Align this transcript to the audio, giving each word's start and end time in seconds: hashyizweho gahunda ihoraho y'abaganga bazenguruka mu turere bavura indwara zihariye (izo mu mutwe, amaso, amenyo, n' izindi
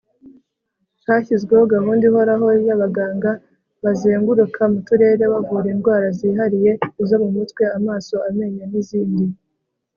hashyizweho 1.07 1.63
gahunda 1.75 2.03
ihoraho 2.09 2.47
y'abaganga 2.67 3.31
bazenguruka 3.83 4.61
mu 4.71 4.79
turere 4.87 5.23
bavura 5.33 5.67
indwara 5.73 6.07
zihariye 6.19 6.71
(izo 7.03 7.15
mu 7.23 7.29
mutwe, 7.35 7.63
amaso, 7.77 8.15
amenyo, 8.29 8.65
n' 8.71 8.77
izindi 8.81 9.25